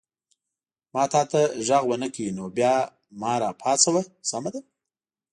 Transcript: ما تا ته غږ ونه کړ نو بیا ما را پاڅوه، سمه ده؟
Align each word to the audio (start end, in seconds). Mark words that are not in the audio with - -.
ما 0.93 1.03
تا 1.11 1.21
ته 1.31 1.41
غږ 1.67 1.83
ونه 1.87 2.07
کړ 2.15 2.27
نو 2.37 2.45
بیا 2.57 2.73
ما 3.21 3.33
را 3.41 3.49
پاڅوه، 3.61 4.01
سمه 4.29 4.49
ده؟ 4.53 4.61